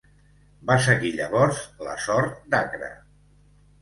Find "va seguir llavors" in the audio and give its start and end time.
0.69-1.61